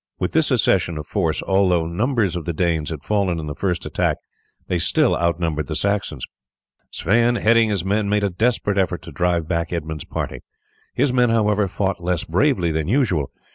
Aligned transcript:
With 0.17 0.31
this 0.31 0.49
accession 0.49 0.97
of 0.97 1.05
force, 1.05 1.43
although 1.43 1.85
numbers 1.85 2.35
of 2.35 2.45
the 2.45 2.53
Danes 2.53 2.89
had 2.89 3.03
fallen 3.03 3.39
in 3.39 3.45
the 3.45 3.53
first 3.53 3.85
attack, 3.85 4.17
they 4.67 4.79
still 4.79 5.15
outnumbered 5.15 5.67
the 5.67 5.75
Saxons. 5.75 6.25
Sweyn, 6.89 7.35
heading 7.35 7.69
his 7.69 7.85
men, 7.85 8.09
made 8.09 8.23
a 8.23 8.31
desperate 8.31 8.79
effort 8.79 9.03
to 9.03 9.11
drive 9.11 9.47
back 9.47 9.71
Edmund's 9.71 10.05
party. 10.05 10.39
His 10.95 11.13
men, 11.13 11.29
however, 11.29 11.67
fought 11.67 12.01
less 12.03 12.23
bravely 12.23 12.71
than 12.71 12.87
usual. 12.87 13.29